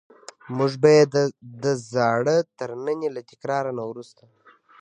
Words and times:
موږ 0.57 0.71
به 0.81 0.89
یې 0.97 1.03
د 1.63 1.65
زاړه 1.91 2.37
ترننی 2.57 3.09
له 3.15 3.21
تکرار 3.29 3.65
نه 3.77 3.83
وروسته. 3.89 4.23